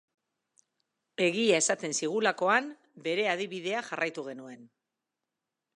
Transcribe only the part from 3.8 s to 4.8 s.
jarraitu genuen.